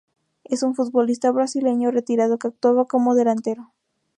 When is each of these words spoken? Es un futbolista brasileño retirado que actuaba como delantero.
Es 0.43 0.63
un 0.63 0.73
futbolista 0.73 1.29
brasileño 1.29 1.91
retirado 1.91 2.39
que 2.39 2.47
actuaba 2.47 2.85
como 2.87 3.13
delantero. 3.13 3.71